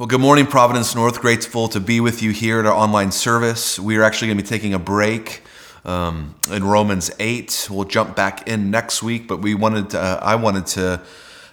[0.00, 1.20] Well, good morning, Providence North.
[1.20, 3.78] Grateful to be with you here at our online service.
[3.78, 5.42] We are actually going to be taking a break
[5.84, 7.68] um, in Romans 8.
[7.70, 11.02] We'll jump back in next week, but we wanted to, uh, I wanted to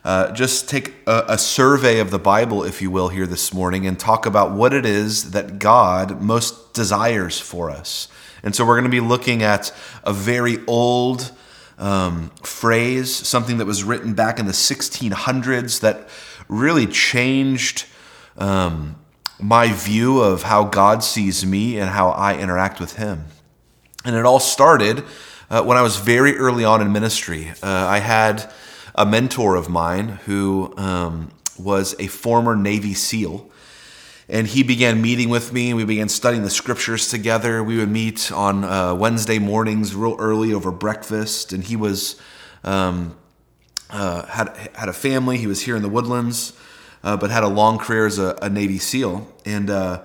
[0.06, 3.86] uh, just take a, a survey of the Bible, if you will, here this morning
[3.86, 8.08] and talk about what it is that God most desires for us.
[8.44, 9.74] And so we're going to be looking at
[10.06, 11.34] a very old
[11.78, 16.08] um, phrase, something that was written back in the 1600s that
[16.48, 17.88] really changed
[18.38, 18.96] um,
[19.40, 23.26] my view of how God sees me and how I interact with Him.
[24.06, 25.04] And it all started
[25.50, 27.50] uh, when I was very early on in ministry.
[27.62, 28.52] Uh, I had
[28.96, 33.50] a mentor of mine who um, was a former Navy SEAL.
[34.30, 35.74] And he began meeting with me.
[35.74, 37.64] We began studying the scriptures together.
[37.64, 41.54] We would meet on uh, Wednesday mornings, real early over breakfast.
[41.54, 42.20] And he was
[42.66, 43.16] um,
[43.90, 45.38] uh, had had a family.
[45.38, 46.52] He was here in the Woodlands
[47.04, 49.28] uh, but had a long career as a, a Navy SEAL.
[49.46, 50.04] And uh,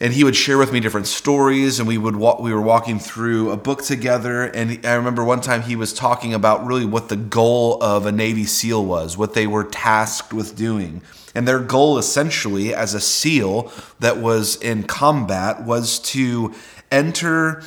[0.00, 3.50] and he would share with me different stories, and we would we were walking through
[3.50, 4.44] a book together.
[4.44, 8.12] And I remember one time he was talking about really what the goal of a
[8.12, 11.02] Navy SEAL was, what they were tasked with doing.
[11.34, 16.54] And their goal, essentially, as a SEAL that was in combat, was to
[16.90, 17.62] enter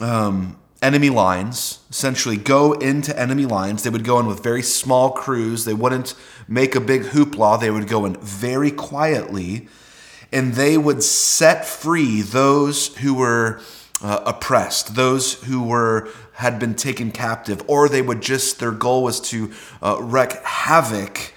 [0.00, 3.82] um, enemy lines, essentially go into enemy lines.
[3.82, 5.64] They would go in with very small crews.
[5.64, 6.14] They wouldn't
[6.48, 7.60] make a big hoopla.
[7.60, 9.68] They would go in very quietly
[10.32, 13.60] and they would set free those who were
[14.02, 19.04] uh, oppressed, those who were had been taken captive, or they would just their goal
[19.04, 19.52] was to
[19.82, 21.34] uh, wreak havoc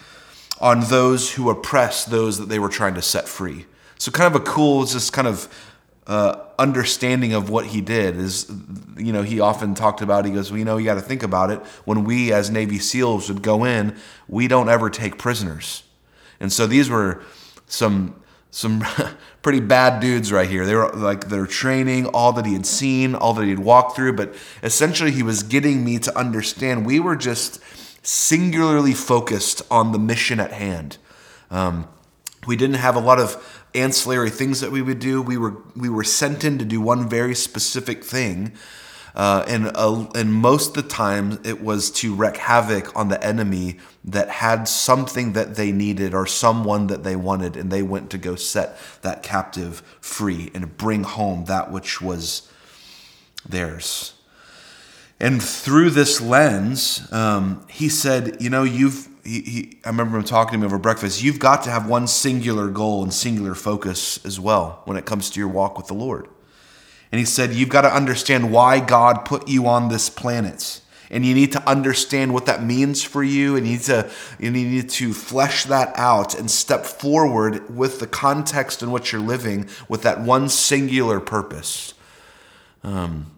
[0.60, 3.66] on those who oppressed those that they were trying to set free.
[4.00, 5.50] So kind of a cool, just kind of
[6.08, 8.52] uh, understanding of what he did is,
[8.98, 11.24] you know, he often talked about, he goes, well, you know, you got to think
[11.24, 11.60] about it.
[11.86, 13.96] When we as Navy SEALs would go in,
[14.28, 15.84] we don't ever take prisoners.
[16.40, 17.24] And so these were
[17.68, 18.86] some some
[19.42, 20.66] pretty bad dudes right here.
[20.66, 23.98] They were like their training, all that he had seen, all that he had walked
[23.98, 27.60] through, but essentially he was getting me to understand we were just
[28.02, 30.98] singularly focused on the mission at hand.
[31.52, 31.90] Um,
[32.48, 35.22] we didn't have a lot of ancillary things that we would do.
[35.22, 38.54] We were we were sent in to do one very specific thing,
[39.16, 43.24] uh, and uh, and most of the time it was to wreak havoc on the
[43.24, 48.10] enemy that had something that they needed or someone that they wanted, and they went
[48.12, 52.50] to go set that captive free and bring home that which was
[53.48, 54.14] theirs.
[55.20, 60.24] And through this lens, um, he said, you know, you've he, he, I remember him
[60.24, 61.24] talking to me over breakfast.
[61.24, 65.30] You've got to have one singular goal and singular focus as well when it comes
[65.32, 66.30] to your walk with the Lord.
[67.12, 70.82] And he said, You've got to understand why God put you on this planet.
[71.10, 73.56] And you need to understand what that means for you.
[73.56, 78.08] And you need to, you need to flesh that out and step forward with the
[78.08, 81.94] context in which you're living with that one singular purpose.
[82.84, 83.32] Um,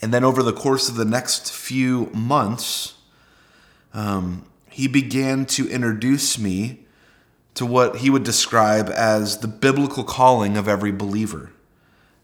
[0.00, 2.94] and then over the course of the next few months,
[3.92, 4.44] um,
[4.76, 6.80] he began to introduce me
[7.54, 11.50] to what he would describe as the biblical calling of every believer.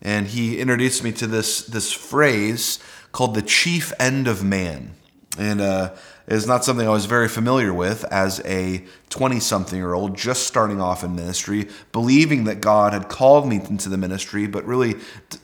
[0.02, 2.78] And he introduced me to this, this phrase
[3.10, 4.90] called the chief end of man.
[5.38, 5.94] And uh,
[6.26, 10.46] it's not something I was very familiar with as a 20 something year old just
[10.46, 14.96] starting off in ministry, believing that God had called me into the ministry, but really,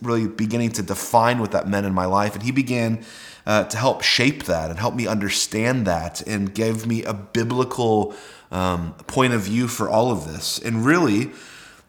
[0.02, 2.34] really beginning to define what that meant in my life.
[2.34, 3.02] And he began
[3.48, 8.14] uh, to help shape that and help me understand that and give me a biblical
[8.52, 10.58] um, point of view for all of this.
[10.58, 11.30] And really,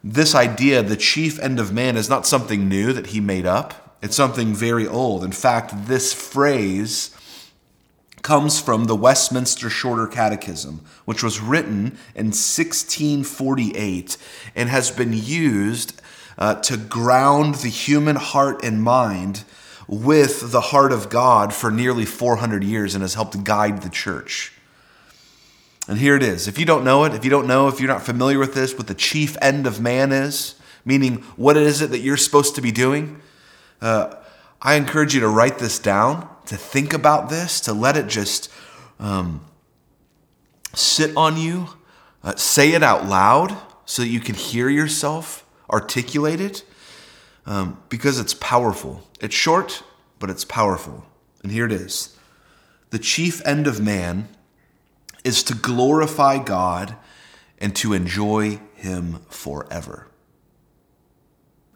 [0.02, 3.98] this idea, the chief end of man, is not something new that he made up.
[4.02, 5.22] It's something very old.
[5.26, 7.14] In fact, this phrase
[8.22, 14.18] comes from the Westminster Shorter Catechism, which was written in 1648
[14.56, 16.02] and has been used
[16.38, 19.44] uh, to ground the human heart and mind
[19.90, 24.54] with the heart of God for nearly 400 years and has helped guide the church.
[25.88, 26.48] And here it is.
[26.48, 28.78] If you don't know it, if you don't know, if you're not familiar with this,
[28.78, 30.54] what the chief end of man is,
[30.86, 33.20] meaning what is it that you're supposed to be doing,
[33.82, 34.14] uh,
[34.62, 38.52] I encourage you to write this down, to think about this, to let it just
[39.00, 39.44] um,
[40.76, 41.68] sit on you,
[42.24, 46.64] uh, say it out loud so that you can hear yourself articulate it
[47.50, 49.02] um, because it's powerful.
[49.20, 49.84] It's short,
[50.20, 51.04] but it's powerful.
[51.44, 52.16] And here it is
[52.92, 54.30] The chief end of man
[55.26, 56.96] is to glorify God
[57.58, 60.08] and to enjoy Him forever.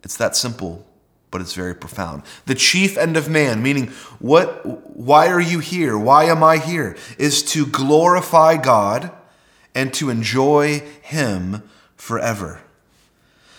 [0.03, 0.85] It's that simple,
[1.31, 2.21] but it's very profound.
[2.45, 3.87] The chief end of man, meaning
[4.19, 5.97] what why are you here?
[5.97, 6.95] Why am I here?
[7.17, 9.11] Is to glorify God
[9.73, 11.63] and to enjoy him
[11.95, 12.61] forever.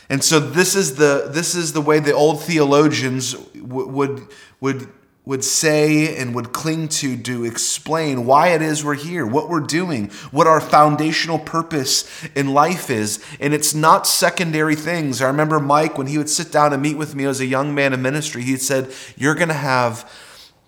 [0.09, 4.29] And so this is the this is the way the old theologians w- would
[4.61, 4.89] would
[5.27, 9.61] would say and would cling to to explain why it is we're here, what we're
[9.61, 13.25] doing, what our foundational purpose in life is.
[13.41, 15.23] And it's not secondary things.
[15.23, 17.75] I remember Mike, when he would sit down and meet with me as a young
[17.75, 20.11] man in ministry, he said, You're going to have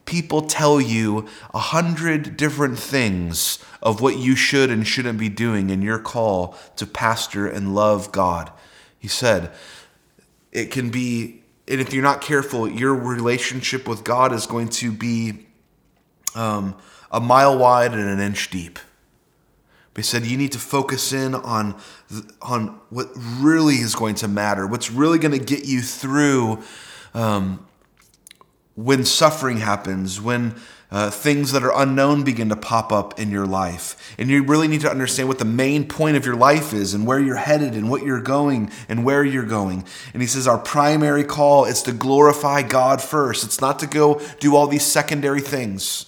[0.07, 5.69] people tell you a hundred different things of what you should and shouldn't be doing
[5.69, 8.51] in your call to pastor and love God.
[9.07, 9.53] He said,
[10.51, 14.91] It can be and if you're not careful, your relationship with God is going to
[14.91, 15.47] be
[16.35, 16.75] um,
[17.13, 18.81] a mile wide and an inch deep.
[19.95, 21.81] But he said you need to focus in on
[22.43, 26.65] on what really is going to matter, what's really going to get you through
[27.15, 27.65] um,
[28.77, 30.55] when suffering happens, when
[30.91, 34.15] uh, things that are unknown begin to pop up in your life.
[34.19, 37.07] And you really need to understand what the main point of your life is and
[37.07, 39.85] where you're headed and what you're going and where you're going.
[40.13, 43.45] And he says, Our primary call is to glorify God first.
[43.45, 46.07] It's not to go do all these secondary things.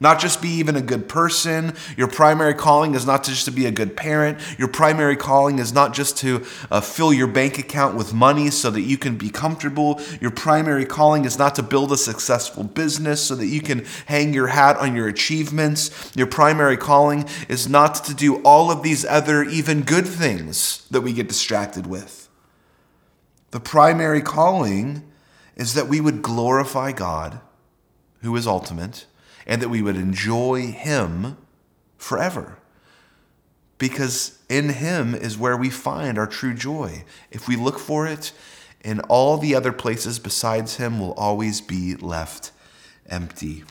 [0.00, 1.74] Not just be even a good person.
[1.96, 4.38] Your primary calling is not just to be a good parent.
[4.56, 8.70] Your primary calling is not just to uh, fill your bank account with money so
[8.70, 10.00] that you can be comfortable.
[10.20, 14.32] Your primary calling is not to build a successful business so that you can hang
[14.32, 16.12] your hat on your achievements.
[16.14, 21.00] Your primary calling is not to do all of these other, even good things that
[21.00, 22.28] we get distracted with.
[23.50, 25.02] The primary calling
[25.56, 27.40] is that we would glorify God,
[28.22, 29.06] who is ultimate
[29.48, 31.38] and that we would enjoy Him
[31.96, 32.58] forever.
[33.78, 37.04] Because in Him is where we find our true joy.
[37.30, 38.32] If we look for it,
[38.84, 42.52] in all the other places besides Him will always be left
[43.08, 43.64] empty.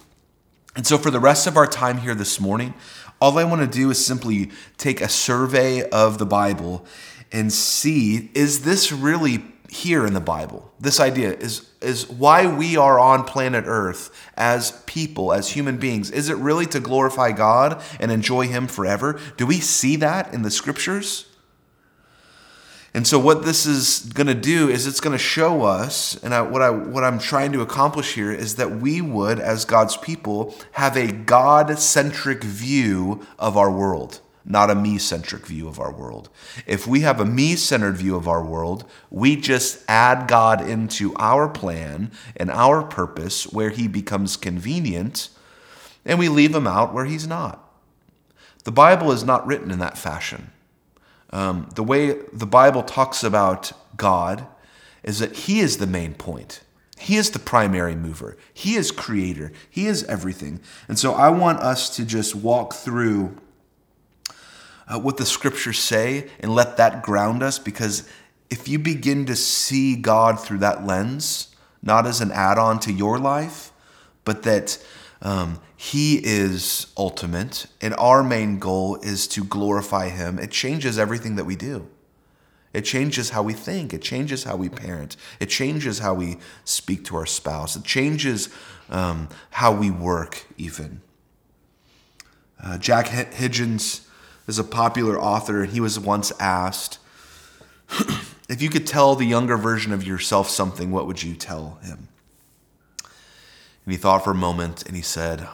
[0.75, 2.73] And so, for the rest of our time here this morning,
[3.19, 6.85] all I want to do is simply take a survey of the Bible
[7.31, 10.71] and see is this really here in the Bible.
[10.79, 16.11] This idea is, is why we are on planet Earth as people, as human beings.
[16.11, 19.19] Is it really to glorify God and enjoy Him forever?
[19.35, 21.25] Do we see that in the scriptures?
[22.93, 26.33] And so, what this is going to do is it's going to show us, and
[26.33, 29.97] I, what I what I'm trying to accomplish here is that we would, as God's
[29.97, 35.91] people, have a God-centric view of our world not a me centric view of our
[35.91, 36.29] world.
[36.65, 41.13] If we have a me centered view of our world, we just add God into
[41.17, 45.29] our plan and our purpose where he becomes convenient,
[46.05, 47.63] and we leave him out where he's not.
[48.63, 50.51] The Bible is not written in that fashion.
[51.31, 54.47] Um, the way the Bible talks about God
[55.03, 56.61] is that he is the main point.
[56.97, 58.37] He is the primary mover.
[58.53, 59.51] He is creator.
[59.69, 60.61] He is everything.
[60.87, 63.37] And so I want us to just walk through
[64.87, 68.07] uh, what the scriptures say and let that ground us because
[68.49, 72.93] if you begin to see God through that lens, not as an add on to
[72.93, 73.71] your life,
[74.23, 74.83] but that
[75.21, 81.35] um, He is ultimate and our main goal is to glorify Him, it changes everything
[81.35, 81.87] that we do.
[82.73, 83.93] It changes how we think.
[83.93, 85.17] It changes how we parent.
[85.39, 87.75] It changes how we speak to our spouse.
[87.75, 88.49] It changes
[88.89, 91.01] um, how we work, even.
[92.63, 94.06] Uh, Jack Higgins
[94.47, 96.99] is a popular author, and he was once asked,
[98.49, 102.07] if you could tell the younger version of yourself something, what would you tell him?
[103.03, 105.47] And he thought for a moment and he said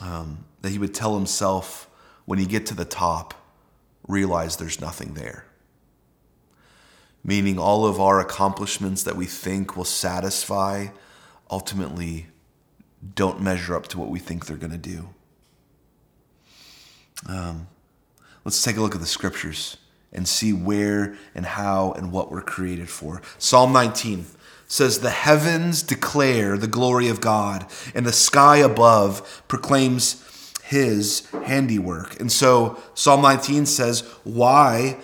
[0.00, 1.88] um, that he would tell himself
[2.24, 3.34] when you get to the top,
[4.06, 5.46] realize there's nothing there.
[7.24, 10.88] Meaning, all of our accomplishments that we think will satisfy
[11.50, 12.26] ultimately
[13.14, 15.08] don't measure up to what we think they're going to do.
[17.28, 17.66] Um,
[18.46, 19.76] Let's take a look at the scriptures
[20.12, 23.20] and see where and how and what we're created for.
[23.38, 24.24] Psalm 19
[24.68, 32.20] says, The heavens declare the glory of God, and the sky above proclaims his handiwork.
[32.20, 34.98] And so Psalm 19 says, Why?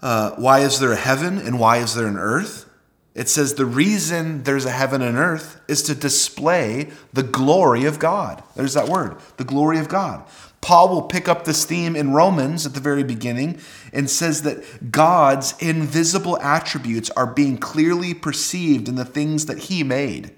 [0.00, 2.70] Uh, why is there a heaven and why is there an earth?
[3.16, 7.98] It says the reason there's a heaven and earth is to display the glory of
[7.98, 8.44] God.
[8.54, 10.24] There's that word, the glory of God.
[10.60, 13.60] Paul will pick up this theme in Romans at the very beginning
[13.92, 19.82] and says that God's invisible attributes are being clearly perceived in the things that he
[19.82, 20.32] made.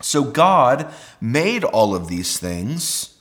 [0.00, 3.18] So God made all of these things.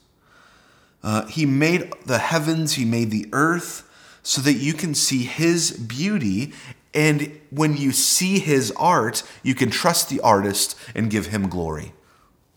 [1.03, 3.89] Uh, he made the heavens, he made the earth
[4.21, 6.53] so that you can see his beauty.
[6.93, 11.93] And when you see his art, you can trust the artist and give him glory.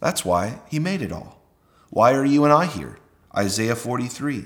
[0.00, 1.40] That's why he made it all.
[1.90, 2.98] Why are you and I here?
[3.36, 4.44] Isaiah 43.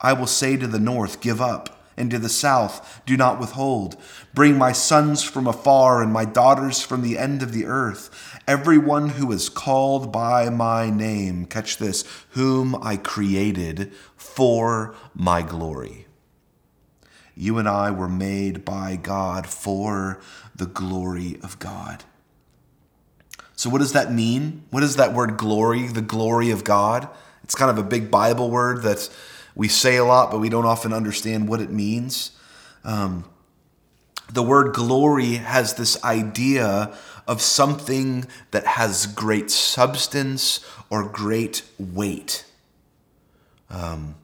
[0.00, 3.96] I will say to the north, Give up, and to the south, Do not withhold.
[4.34, 9.10] Bring my sons from afar and my daughters from the end of the earth, everyone
[9.10, 16.06] who is called by my name, catch this, whom I created for my glory.
[17.34, 20.20] You and I were made by God for
[20.54, 22.04] the glory of God.
[23.54, 24.64] So, what does that mean?
[24.70, 27.08] What is that word glory, the glory of God?
[27.46, 29.08] It's kind of a big Bible word that
[29.54, 32.32] we say a lot, but we don't often understand what it means.
[32.82, 33.24] Um,
[34.32, 36.92] the word glory has this idea
[37.28, 40.58] of something that has great substance
[40.90, 42.44] or great weight.
[43.70, 44.16] Um,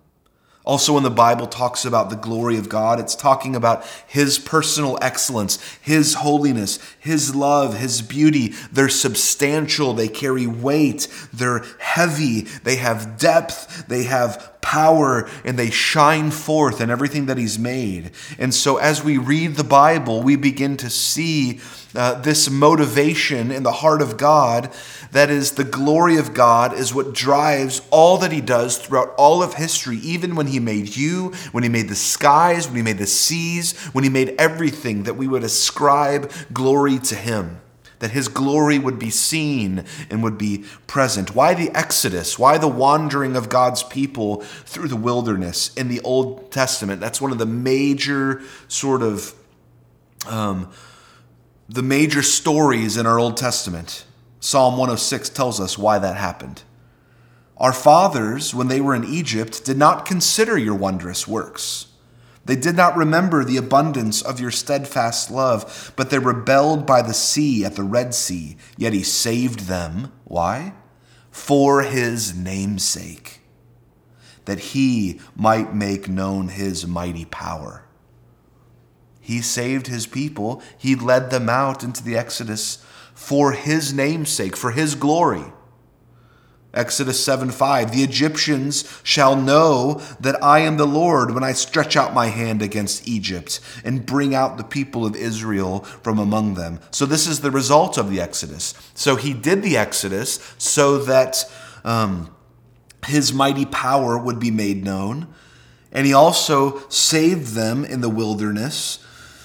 [0.65, 4.97] also, when the Bible talks about the glory of God, it's talking about His personal
[5.03, 8.55] excellence, His holiness, His love, His beauty.
[8.71, 15.71] They're substantial, they carry weight, they're heavy, they have depth, they have power and they
[15.71, 18.13] shine forth in everything that He's made.
[18.39, 21.61] And so, as we read the Bible, we begin to see
[21.95, 24.73] uh, this motivation in the heart of God
[25.11, 29.43] that is, the glory of God is what drives all that He does throughout all
[29.43, 32.99] of history, even when He made you, when He made the skies, when He made
[32.99, 37.62] the seas, when He made everything, that we would ascribe glory to Him
[38.03, 41.37] that his glory would be seen and would be present.
[41.37, 42.37] Why the Exodus?
[42.37, 47.01] Why the wandering of God's people through the wilderness in the Old Testament?
[47.01, 49.33] That's one of the major sort of
[50.27, 50.73] um,
[51.69, 54.05] the major stories in our Old Testament.
[54.41, 56.65] Psalm 106 tells us why that happened.
[57.57, 61.87] Our fathers, when they were in Egypt, did not consider your wondrous works.
[62.45, 67.15] They did not remember the abundance of your steadfast love, but they rebelled by the
[67.15, 70.13] sea at the Red Sea, yet he saved them.
[70.25, 70.75] Why?
[71.31, 73.41] For his name's sake,
[74.45, 77.85] that he might make known his mighty power.
[79.21, 82.85] He saved his people, he led them out into the Exodus
[83.15, 85.45] for his name's sake, for his glory.
[86.75, 91.97] Exodus 7 5 The Egyptians shall know that I am the Lord when I stretch
[91.97, 96.81] out my hand against Egypt and bring out the people of Israel from among them.
[96.91, 98.75] So, this is the result of the Exodus.
[98.95, 101.45] So, he did the Exodus so that
[101.85, 102.35] um,
[103.07, 105.29] his mighty power would be made known.
[105.95, 108.99] And he also saved them in the wilderness.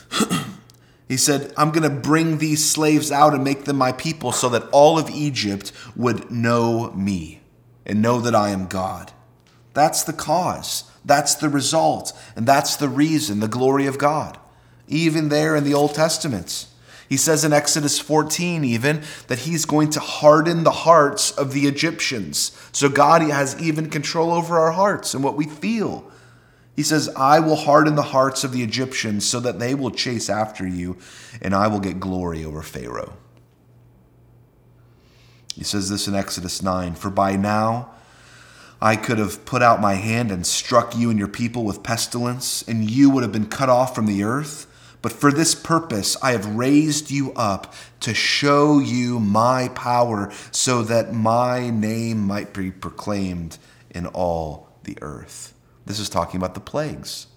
[1.07, 4.49] He said, I'm going to bring these slaves out and make them my people so
[4.49, 7.41] that all of Egypt would know me
[7.85, 9.13] and know that I am God.
[9.73, 10.91] That's the cause.
[11.05, 12.11] That's the result.
[12.35, 14.37] And that's the reason, the glory of God.
[14.87, 16.67] Even there in the Old Testament.
[17.07, 21.67] He says in Exodus 14, even, that he's going to harden the hearts of the
[21.67, 22.51] Egyptians.
[22.73, 26.11] So God has even control over our hearts and what we feel.
[26.77, 30.29] He says, I will harden the hearts of the Egyptians so that they will chase
[30.29, 30.95] after you,
[31.41, 33.17] and I will get glory over Pharaoh.
[35.55, 37.89] He says this in Exodus 9 For by now
[38.79, 42.61] I could have put out my hand and struck you and your people with pestilence,
[42.67, 44.67] and you would have been cut off from the earth.
[45.01, 50.83] But for this purpose I have raised you up to show you my power, so
[50.83, 53.57] that my name might be proclaimed
[53.89, 55.55] in all the earth.
[55.87, 57.27] This is talking about the plagues.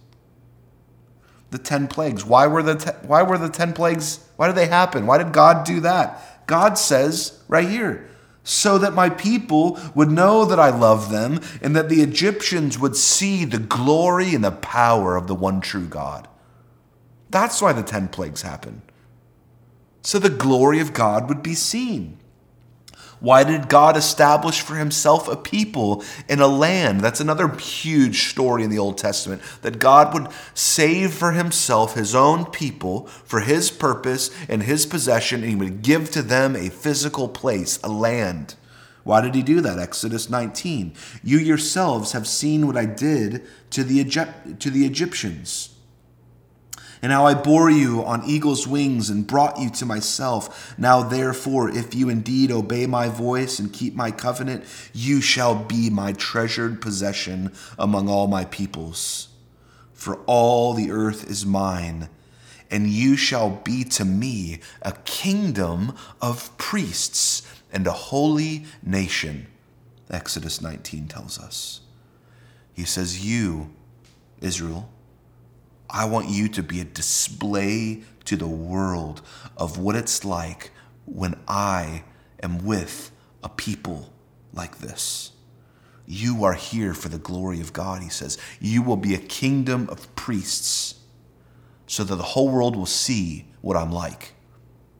[1.50, 2.24] The 10 plagues.
[2.24, 4.24] Why were the te- why were the 10 plagues?
[4.36, 5.06] Why did they happen?
[5.06, 6.46] Why did God do that?
[6.46, 8.08] God says right here,
[8.42, 12.96] so that my people would know that I love them and that the Egyptians would
[12.96, 16.26] see the glory and the power of the one true God.
[17.30, 18.82] That's why the 10 plagues happen.
[20.02, 22.18] So the glory of God would be seen.
[23.20, 27.02] Why did God establish for himself a people in a land?
[27.02, 32.14] That's another huge story in the Old Testament that God would save for himself his
[32.14, 36.70] own people for his purpose and his possession, and he would give to them a
[36.70, 38.54] physical place, a land.
[39.04, 39.78] Why did he do that?
[39.78, 40.94] Exodus 19.
[41.22, 45.69] You yourselves have seen what I did to the, Egypt- to the Egyptians
[47.02, 50.78] and how I bore you on eagle's wings and brought you to myself.
[50.78, 55.88] Now, therefore, if you indeed obey my voice and keep my covenant, you shall be
[55.88, 59.28] my treasured possession among all my peoples.
[59.92, 62.08] For all the earth is mine,
[62.70, 69.46] and you shall be to me a kingdom of priests and a holy nation.
[70.10, 71.80] Exodus 19 tells us.
[72.72, 73.70] He says, You,
[74.40, 74.88] Israel,
[75.92, 79.22] I want you to be a display to the world
[79.56, 80.70] of what it's like
[81.04, 82.04] when I
[82.42, 83.10] am with
[83.42, 84.12] a people
[84.52, 85.32] like this.
[86.06, 88.36] You are here for the glory of God, he says.
[88.60, 90.96] You will be a kingdom of priests
[91.86, 94.32] so that the whole world will see what I'm like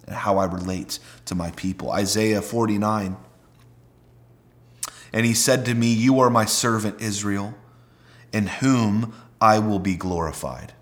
[0.06, 1.92] and how I relate to my people.
[1.92, 3.16] Isaiah 49.
[5.12, 7.54] And he said to me, You are my servant Israel,
[8.32, 10.73] in whom I will be glorified.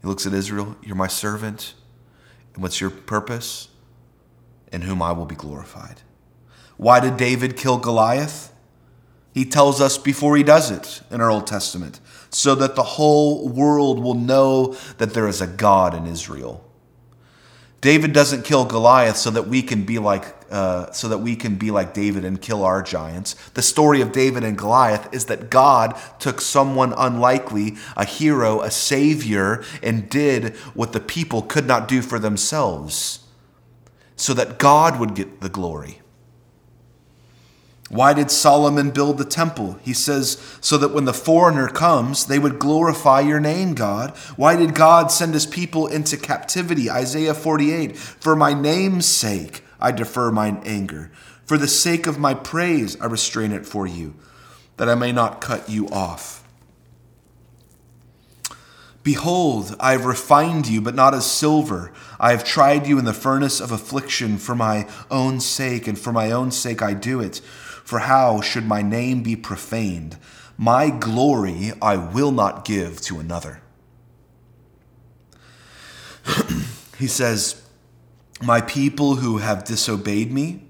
[0.00, 1.74] He looks at Israel, You're my servant.
[2.54, 3.68] And what's your purpose?
[4.72, 6.02] In whom I will be glorified.
[6.76, 8.52] Why did David kill Goliath?
[9.32, 12.00] He tells us before he does it in our Old Testament,
[12.30, 16.67] so that the whole world will know that there is a God in Israel.
[17.80, 21.56] David doesn't kill Goliath so that we can be like uh, so that we can
[21.56, 23.34] be like David and kill our giants.
[23.50, 28.70] The story of David and Goliath is that God took someone unlikely, a hero, a
[28.70, 33.20] savior, and did what the people could not do for themselves,
[34.16, 36.00] so that God would get the glory.
[37.88, 39.78] Why did Solomon build the temple?
[39.82, 44.10] He says, so that when the foreigner comes, they would glorify your name, God.
[44.36, 46.90] Why did God send his people into captivity?
[46.90, 51.10] Isaiah 48 For my name's sake, I defer mine anger.
[51.46, 54.14] For the sake of my praise, I restrain it for you,
[54.76, 56.44] that I may not cut you off.
[59.02, 61.90] Behold, I have refined you, but not as silver.
[62.20, 66.12] I have tried you in the furnace of affliction for my own sake, and for
[66.12, 67.40] my own sake I do it.
[67.88, 70.18] For how should my name be profaned?
[70.58, 73.62] My glory I will not give to another.
[76.98, 77.62] he says,
[78.42, 80.64] My people who have disobeyed me,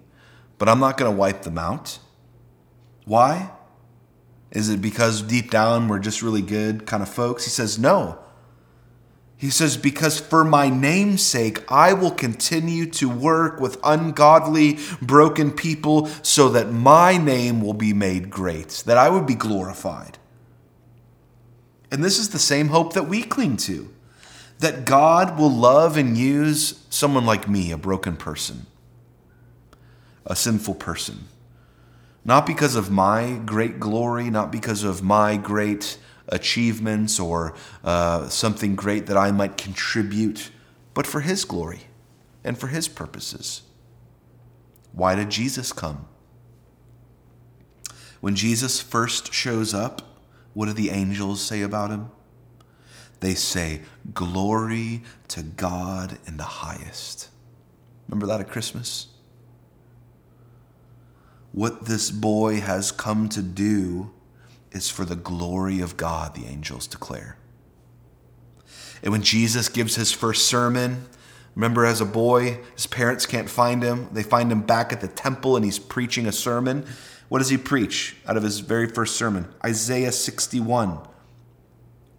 [0.58, 1.98] but I'm not going to wipe them out.
[3.04, 3.50] Why?
[4.52, 7.42] Is it because deep down we're just really good kind of folks?
[7.42, 8.20] He says, No.
[9.38, 15.52] He says, Because for my name's sake, I will continue to work with ungodly, broken
[15.52, 20.18] people so that my name will be made great, that I would be glorified.
[21.90, 23.88] And this is the same hope that we cling to
[24.58, 28.66] that God will love and use someone like me, a broken person,
[30.26, 31.28] a sinful person.
[32.24, 35.96] Not because of my great glory, not because of my great
[36.28, 40.50] achievements or uh, something great that I might contribute,
[40.94, 41.82] but for His glory
[42.44, 43.62] and for His purposes.
[44.92, 46.06] Why did Jesus come?
[48.20, 50.02] When Jesus first shows up,
[50.54, 52.10] what do the angels say about him?
[53.20, 57.28] They say, Glory to God in the highest.
[58.08, 59.08] Remember that at Christmas?
[61.52, 64.10] What this boy has come to do
[64.72, 67.36] is for the glory of God, the angels declare.
[69.02, 71.06] And when Jesus gives his first sermon,
[71.54, 74.08] remember as a boy, his parents can't find him.
[74.12, 76.86] They find him back at the temple and he's preaching a sermon.
[77.28, 79.48] What does he preach out of his very first sermon?
[79.64, 80.98] Isaiah 61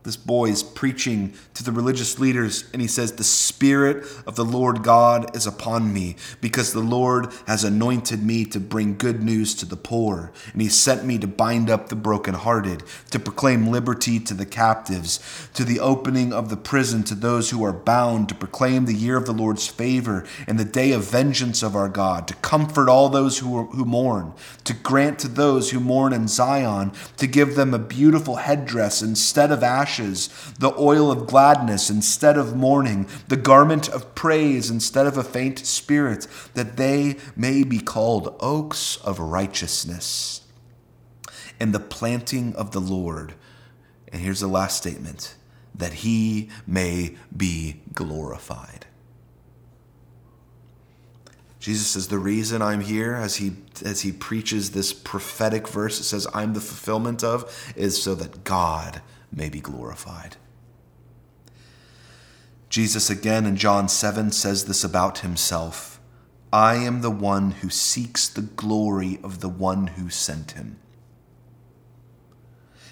[0.04, 4.46] this boy is preaching to the religious leaders, and he says, The Spirit of the
[4.46, 9.54] Lord God is upon me, because the Lord has anointed me to bring good news
[9.56, 10.32] to the poor.
[10.54, 15.20] And he sent me to bind up the brokenhearted, to proclaim liberty to the captives,
[15.54, 19.18] to the opening of the prison to those who are bound, to proclaim the year
[19.18, 23.10] of the Lord's favor and the day of vengeance of our God, to comfort all
[23.10, 24.32] those who, are, who mourn,
[24.64, 29.52] to grant to those who mourn in Zion, to give them a beautiful headdress instead
[29.52, 35.08] of ashes ashes, the oil of gladness instead of mourning, the garment of praise instead
[35.08, 40.42] of a faint spirit, that they may be called oaks of righteousness
[41.60, 43.34] and the planting of the Lord.
[44.12, 45.36] And here's the last statement
[45.74, 48.86] that he may be glorified.
[51.60, 56.04] Jesus says, The reason I'm here, as he, as he preaches this prophetic verse, it
[56.04, 60.38] says, I'm the fulfillment of, is so that God may be glorified.
[62.70, 66.00] Jesus again in John 7 says this about himself
[66.52, 70.78] I am the one who seeks the glory of the one who sent him.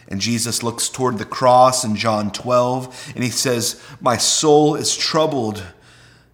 [0.08, 4.96] And Jesus looks toward the cross in John 12 and he says, My soul is
[4.96, 5.64] troubled.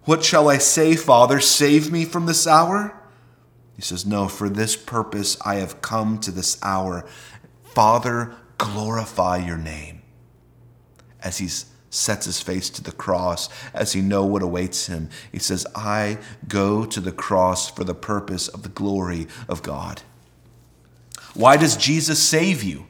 [0.04, 1.40] What shall I say, Father?
[1.40, 2.94] Save me from this hour?
[3.74, 7.04] He says, No, for this purpose I have come to this hour.
[7.64, 9.93] Father, glorify your name.
[11.24, 11.48] As he
[11.90, 16.18] sets his face to the cross, as he know what awaits him, he says, I
[16.46, 20.02] go to the cross for the purpose of the glory of God.
[21.34, 22.86] Why does Jesus save you?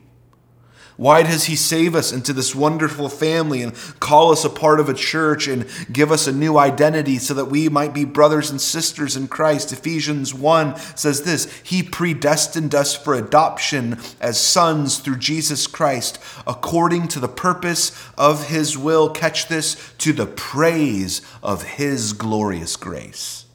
[0.96, 4.88] Why does he save us into this wonderful family and call us a part of
[4.88, 8.61] a church and give us a new identity so that we might be brothers and
[8.61, 9.72] sisters in Christ?
[9.72, 17.09] Ephesians 1 says this He predestined us for adoption as sons through Jesus Christ, according
[17.09, 19.11] to the purpose of his will.
[19.11, 23.46] Catch this to the praise of his glorious grace.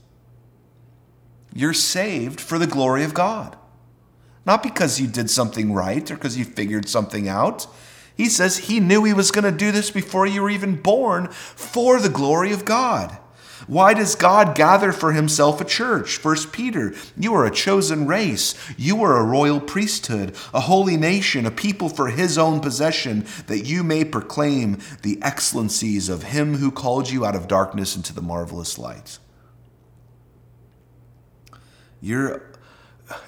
[1.53, 3.58] You're saved for the glory of God.
[4.45, 7.67] Not because you did something right or because you figured something out.
[8.15, 11.27] He says he knew he was going to do this before you were even born
[11.27, 13.17] for the glory of God.
[13.67, 16.17] Why does God gather for himself a church?
[16.17, 18.55] First Peter, you are a chosen race.
[18.77, 23.65] You are a royal priesthood, a holy nation, a people for his own possession, that
[23.65, 28.21] you may proclaim the excellencies of him who called you out of darkness into the
[28.21, 29.19] marvelous light.
[32.01, 32.48] You're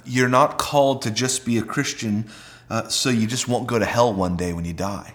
[0.06, 2.30] you're not called to just be a Christian
[2.70, 5.14] uh, so you just won't go to hell one day when you die.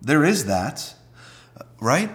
[0.00, 0.94] There is that,
[1.80, 2.10] right?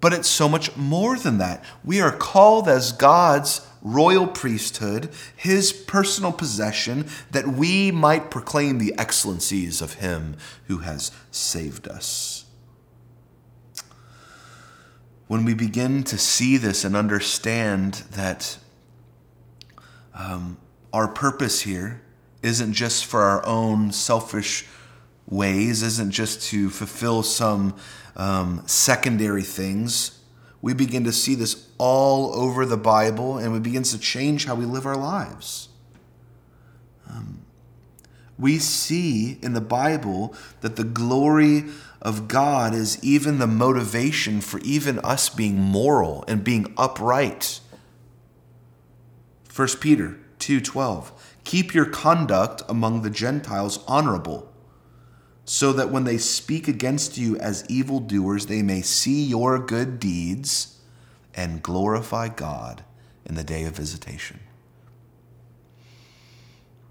[0.00, 1.62] But it's so much more than that.
[1.84, 8.94] We are called as God's royal priesthood, his personal possession, that we might proclaim the
[8.98, 10.36] excellencies of him
[10.66, 12.46] who has saved us.
[15.26, 18.58] When we begin to see this and understand that
[20.14, 20.58] um,
[20.92, 22.02] our purpose here
[22.42, 24.66] isn't just for our own selfish
[25.28, 27.76] ways, isn't just to fulfill some
[28.16, 30.18] um, secondary things.
[30.62, 34.54] We begin to see this all over the Bible and it begins to change how
[34.54, 35.68] we live our lives.
[37.08, 37.42] Um,
[38.38, 41.64] we see in the Bible that the glory
[42.02, 47.60] of God is even the motivation for even us being moral and being upright
[49.50, 51.10] 1 Peter 2:12
[51.42, 54.52] Keep your conduct among the Gentiles honorable
[55.44, 60.78] so that when they speak against you as evildoers they may see your good deeds
[61.34, 62.84] and glorify God
[63.26, 64.40] in the day of visitation.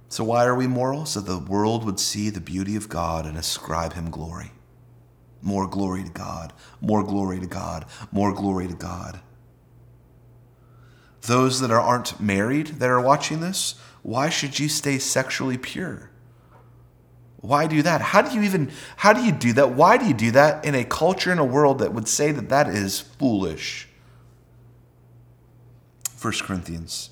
[0.10, 1.06] So why are we moral?
[1.06, 4.52] So the world would see the beauty of God and ascribe him glory.
[5.42, 9.22] More glory to God, more glory to God, more glory to God
[11.30, 16.10] those that aren't married that are watching this, why should you stay sexually pure?
[17.38, 18.02] Why do that?
[18.02, 19.72] How do you even how do you do that?
[19.72, 22.50] Why do you do that in a culture in a world that would say that
[22.50, 23.88] that is foolish?
[26.22, 27.12] 1 Corinthians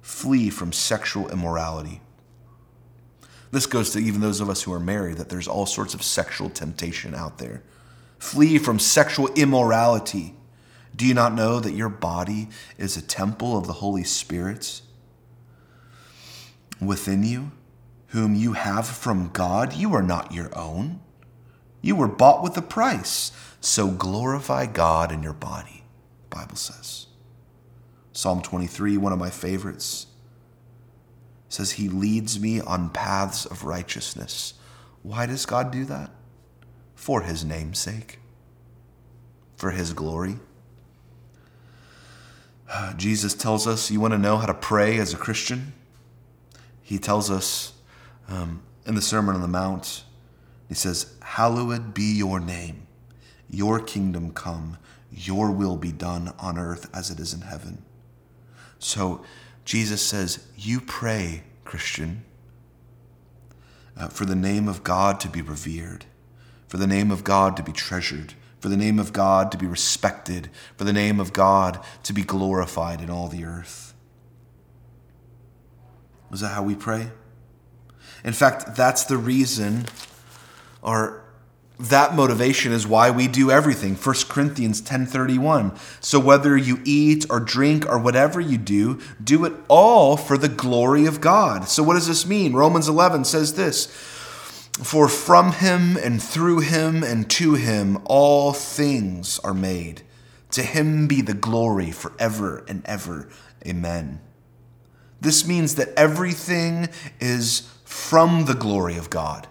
[0.00, 2.00] flee from sexual immorality.
[3.52, 6.02] This goes to even those of us who are married that there's all sorts of
[6.02, 7.62] sexual temptation out there.
[8.18, 10.34] Flee from sexual immorality.
[10.94, 14.82] Do you not know that your body is a temple of the Holy Spirit
[16.80, 17.52] within you,
[18.08, 19.74] whom you have from God?
[19.74, 21.00] You are not your own.
[21.80, 23.32] You were bought with a price.
[23.60, 25.84] So glorify God in your body,
[26.28, 27.06] Bible says.
[28.12, 30.06] Psalm 23, one of my favorites,
[31.48, 34.54] says, He leads me on paths of righteousness.
[35.02, 36.10] Why does God do that?
[36.94, 38.18] For His name's sake,
[39.56, 40.36] for His glory.
[42.96, 45.72] Jesus tells us, you want to know how to pray as a Christian?
[46.82, 47.72] He tells us
[48.28, 50.04] um, in the Sermon on the Mount,
[50.68, 52.86] he says, Hallowed be your name,
[53.48, 54.78] your kingdom come,
[55.10, 57.82] your will be done on earth as it is in heaven.
[58.78, 59.24] So
[59.64, 62.24] Jesus says, You pray, Christian,
[63.96, 66.04] uh, for the name of God to be revered,
[66.68, 69.66] for the name of God to be treasured, for the name of God to be
[69.66, 73.94] respected, for the name of God to be glorified in all the earth.
[76.32, 77.10] Is that how we pray?
[78.22, 79.86] In fact, that's the reason,
[80.82, 81.24] or
[81.78, 83.94] that motivation is why we do everything.
[83.94, 85.72] 1 Corinthians 10:31.
[86.00, 90.48] So whether you eat or drink or whatever you do, do it all for the
[90.48, 91.68] glory of God.
[91.68, 92.52] So what does this mean?
[92.52, 93.88] Romans 11 says this,
[94.82, 100.02] for from him and through him and to him all things are made.
[100.52, 103.28] To him be the glory forever and ever.
[103.66, 104.20] Amen.
[105.20, 106.88] This means that everything
[107.20, 109.46] is from the glory of God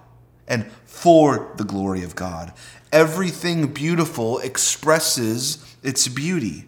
[0.48, 2.54] and for the glory of God.
[2.92, 6.66] Everything beautiful expresses its beauty.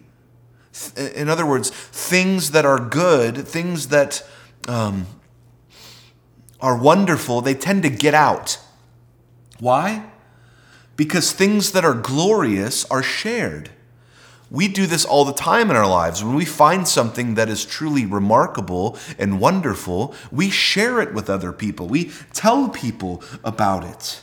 [0.96, 4.26] In other words, things that are good, things that
[4.68, 5.06] um,
[6.62, 8.58] are wonderful, they tend to get out.
[9.60, 10.06] Why?
[10.96, 13.70] Because things that are glorious are shared.
[14.50, 16.22] We do this all the time in our lives.
[16.22, 21.52] When we find something that is truly remarkable and wonderful, we share it with other
[21.52, 21.88] people.
[21.88, 24.21] We tell people about it.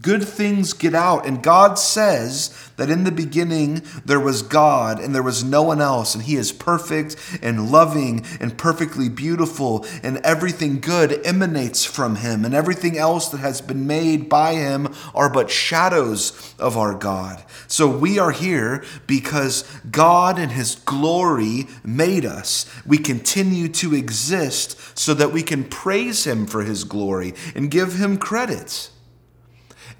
[0.00, 1.26] Good things get out.
[1.26, 5.80] And God says that in the beginning there was God and there was no one
[5.80, 6.14] else.
[6.14, 9.84] And He is perfect and loving and perfectly beautiful.
[10.04, 12.44] And everything good emanates from Him.
[12.44, 17.42] And everything else that has been made by Him are but shadows of our God.
[17.66, 22.66] So we are here because God and His glory made us.
[22.86, 27.94] We continue to exist so that we can praise Him for His glory and give
[27.96, 28.90] Him credit.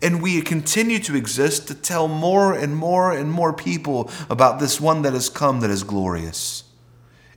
[0.00, 4.80] And we continue to exist to tell more and more and more people about this
[4.80, 6.64] one that has come that is glorious.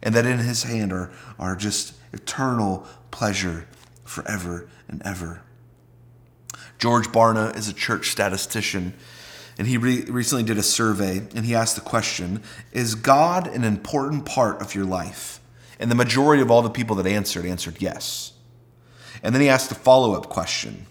[0.03, 3.67] And that in his hand are, are just eternal pleasure
[4.03, 5.41] forever and ever.
[6.77, 8.93] George Barna is a church statistician,
[9.57, 13.63] and he re- recently did a survey and he asked the question Is God an
[13.63, 15.39] important part of your life?
[15.79, 18.33] And the majority of all the people that answered answered yes.
[19.23, 20.85] And then he asked a follow up question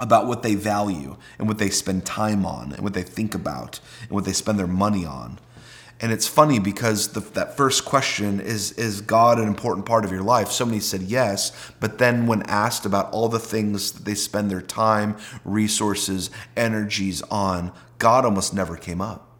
[0.00, 3.80] about what they value and what they spend time on and what they think about
[4.02, 5.38] and what they spend their money on.
[6.00, 10.10] And it's funny because the, that first question is Is God an important part of
[10.10, 10.50] your life?
[10.50, 14.50] So many said yes, but then when asked about all the things that they spend
[14.50, 19.30] their time, resources, energies on, God almost never came up.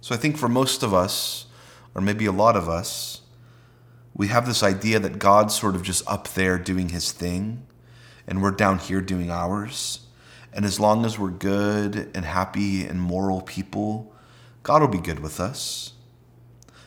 [0.00, 1.46] So I think for most of us,
[1.94, 3.22] or maybe a lot of us,
[4.14, 7.66] we have this idea that God's sort of just up there doing his thing
[8.26, 10.00] and we're down here doing ours.
[10.52, 14.14] And as long as we're good and happy and moral people,
[14.62, 15.92] God will be good with us.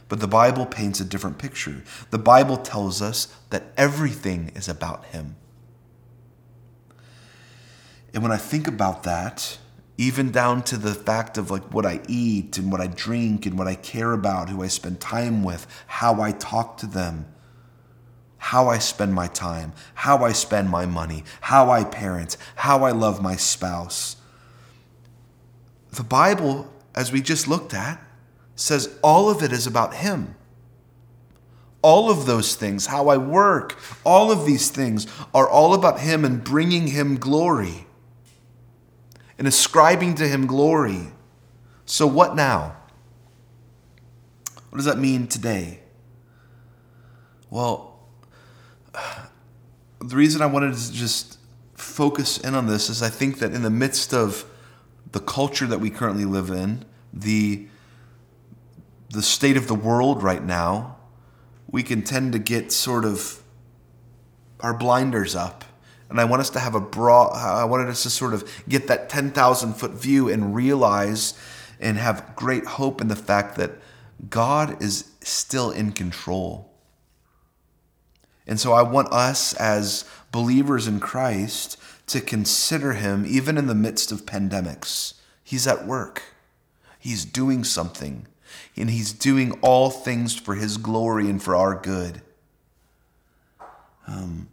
[0.10, 1.84] But the Bible paints a different picture.
[2.12, 5.36] The Bible tells us that everything is about Him.
[8.14, 9.58] And when I think about that,
[9.98, 13.58] even down to the fact of like what I eat and what I drink and
[13.58, 17.26] what I care about, who I spend time with, how I talk to them,
[18.38, 22.92] how I spend my time, how I spend my money, how I parent, how I
[22.92, 24.18] love my spouse.
[25.92, 28.00] The Bible, as we just looked at,
[28.56, 30.36] says all of it is about Him.
[31.82, 36.24] All of those things, how I work, all of these things are all about Him
[36.24, 37.87] and bringing Him glory
[39.38, 41.12] and ascribing to him glory.
[41.86, 42.76] So, what now?
[44.70, 45.80] What does that mean today?
[47.50, 48.00] Well,
[50.00, 51.40] the reason I wanted to just
[51.76, 54.46] focus in on this is I think that in the midst of
[55.12, 57.68] the culture that we currently live in, the
[59.10, 60.98] the state of the world right now,
[61.72, 63.42] we can tend to get sort of
[64.60, 65.64] our blinders up
[66.10, 68.88] and I want us to have a broad, I wanted us to sort of get
[68.88, 71.34] that 10,000 foot view and realize
[71.80, 73.72] and have great hope in the fact that
[74.30, 76.72] God is still in control.
[78.48, 83.76] And so I want us as believers in Christ to consider him even in the
[83.76, 85.16] midst of pandemics.
[85.44, 86.24] He's at work,
[87.00, 88.28] he's doing something,
[88.78, 92.22] and he's doing all things for his glory and for our good.
[94.08, 94.48] Um,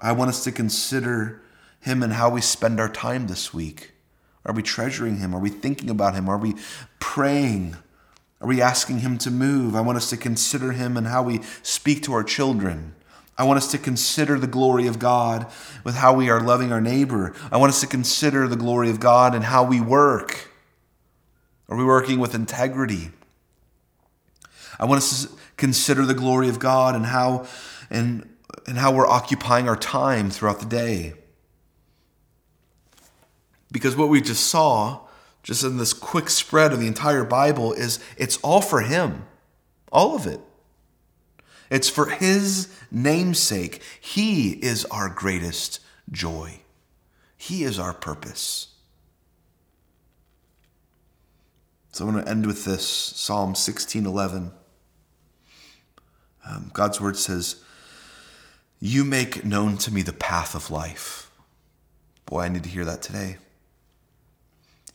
[0.00, 1.42] I want us to consider
[1.80, 3.92] Him and how we spend our time this week.
[4.44, 5.34] Are we treasuring Him?
[5.34, 6.28] Are we thinking about Him?
[6.28, 6.54] Are we
[6.98, 7.76] praying?
[8.40, 9.76] Are we asking Him to move?
[9.76, 12.94] I want us to consider Him and how we speak to our children.
[13.36, 15.46] I want us to consider the glory of God
[15.84, 17.34] with how we are loving our neighbor.
[17.50, 20.50] I want us to consider the glory of God and how we work.
[21.68, 23.10] Are we working with integrity?
[24.78, 27.46] I want us to consider the glory of God and how
[27.90, 28.28] and
[28.70, 31.12] and how we're occupying our time throughout the day.
[33.72, 35.08] Because what we just saw,
[35.42, 39.26] just in this quick spread of the entire Bible, is it's all for Him.
[39.90, 40.38] All of it.
[41.68, 43.82] It's for His namesake.
[44.00, 46.60] He is our greatest joy,
[47.36, 48.68] He is our purpose.
[51.90, 54.52] So I'm going to end with this Psalm 16:11.
[56.48, 57.64] Um, God's word says,
[58.80, 61.30] you make known to me the path of life.
[62.26, 63.36] Boy, I need to hear that today.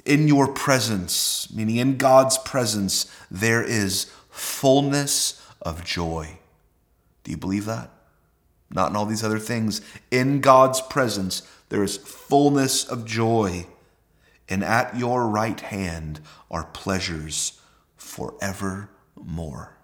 [0.06, 6.40] In your presence, meaning in God's presence, there is fullness of joy.
[7.24, 7.90] Do you believe that?
[8.70, 9.82] Not in all these other things.
[10.12, 13.68] In God's presence, there is fullness of joy.
[14.48, 16.20] And at your right hand
[16.52, 17.60] are pleasures
[17.98, 19.78] forevermore.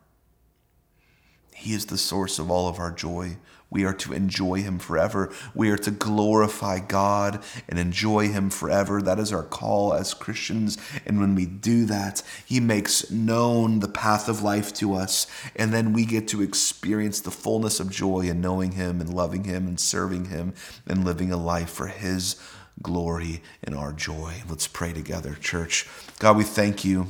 [1.53, 3.37] He is the source of all of our joy.
[3.71, 5.31] We are to enjoy him forever.
[5.55, 9.01] We are to glorify God and enjoy him forever.
[9.01, 10.77] That is our call as Christians.
[11.05, 15.25] And when we do that, he makes known the path of life to us.
[15.55, 19.45] And then we get to experience the fullness of joy in knowing him and loving
[19.45, 20.53] him and serving him
[20.85, 22.35] and living a life for his
[22.81, 24.43] glory and our joy.
[24.49, 25.87] Let's pray together, church.
[26.19, 27.07] God, we thank you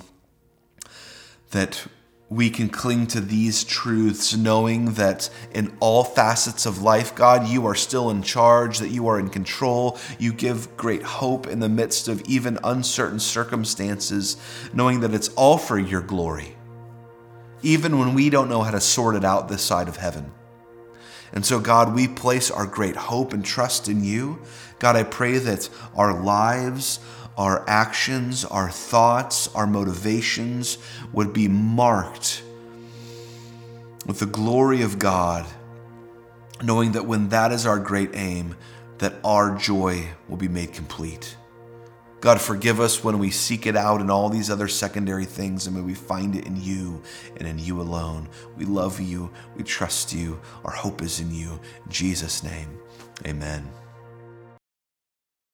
[1.50, 1.88] that
[2.32, 7.66] we can cling to these truths, knowing that in all facets of life, God, you
[7.66, 10.00] are still in charge, that you are in control.
[10.18, 14.38] You give great hope in the midst of even uncertain circumstances,
[14.74, 16.56] knowing that it's all for your glory,
[17.64, 20.32] even when we don't know how to sort it out this side of heaven.
[21.34, 24.40] And so, God, we place our great hope and trust in you.
[24.80, 27.02] God, I pray that our lives,
[27.38, 30.78] our actions, our thoughts, our motivations
[31.14, 32.44] would be marked
[34.06, 35.46] with the glory of God,
[36.62, 38.56] knowing that when that is our great aim,
[38.98, 41.36] that our joy will be made complete.
[42.20, 45.76] God, forgive us when we seek it out in all these other secondary things, and
[45.76, 47.02] may we find it in you
[47.38, 48.30] and in you alone.
[48.56, 49.32] We love you.
[49.56, 50.40] We trust you.
[50.64, 51.60] Our hope is in you.
[51.84, 52.78] In Jesus' name,
[53.26, 53.81] amen.